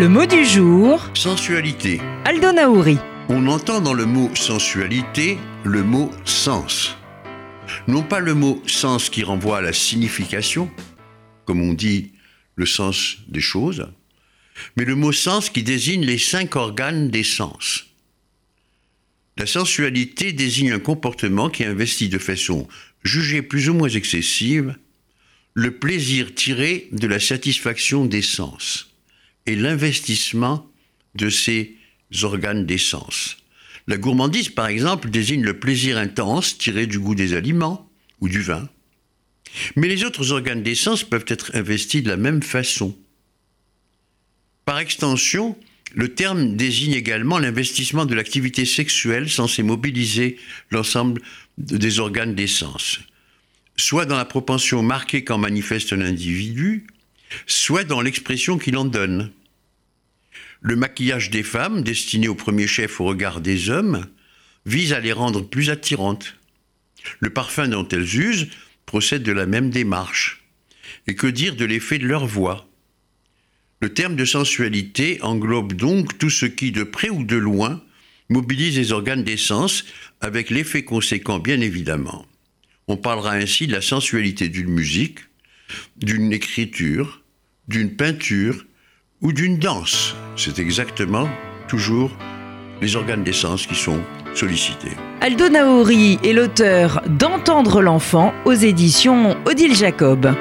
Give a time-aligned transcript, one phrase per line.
[0.00, 2.00] Le mot du jour, Sensualité.
[2.24, 2.96] Aldo Naouri.
[3.28, 6.96] On entend dans le mot sensualité le mot sens.
[7.86, 10.70] Non pas le mot sens qui renvoie à la signification,
[11.44, 12.12] comme on dit
[12.56, 13.88] le sens des choses,
[14.74, 17.84] mais le mot sens qui désigne les cinq organes des sens.
[19.36, 22.66] La sensualité désigne un comportement qui investit de façon
[23.04, 24.76] jugée plus ou moins excessive
[25.52, 28.89] le plaisir tiré de la satisfaction des sens
[29.56, 30.70] l'investissement
[31.14, 31.76] de ces
[32.22, 33.36] organes des sens.
[33.86, 38.40] La gourmandise, par exemple, désigne le plaisir intense tiré du goût des aliments ou du
[38.40, 38.68] vin.
[39.76, 42.96] Mais les autres organes des sens peuvent être investis de la même façon.
[44.64, 45.56] Par extension,
[45.92, 50.38] le terme désigne également l'investissement de l'activité sexuelle censée mobiliser
[50.70, 51.20] l'ensemble
[51.58, 53.00] des organes des sens,
[53.76, 56.86] soit dans la propension marquée qu'en manifeste un individu,
[57.46, 59.32] soit dans l'expression qu'il en donne.
[60.60, 64.06] Le maquillage des femmes, destiné au premier chef au regard des hommes,
[64.66, 66.36] vise à les rendre plus attirantes.
[67.18, 68.48] Le parfum dont elles usent
[68.84, 70.44] procède de la même démarche.
[71.06, 72.68] Et que dire de l'effet de leur voix?
[73.80, 77.82] Le terme de sensualité englobe donc tout ce qui, de près ou de loin,
[78.28, 79.86] mobilise les organes des sens,
[80.20, 82.26] avec l'effet conséquent bien évidemment.
[82.86, 85.20] On parlera ainsi de la sensualité d'une musique,
[85.96, 87.22] d'une écriture,
[87.68, 88.66] d'une peinture
[89.22, 90.14] ou d'une danse.
[90.42, 91.28] C'est exactement
[91.68, 92.10] toujours
[92.80, 94.00] les organes des sens qui sont
[94.34, 94.96] sollicités.
[95.20, 100.34] Aldo Naouri est l'auteur d'Entendre l'enfant aux éditions Odile Jacob.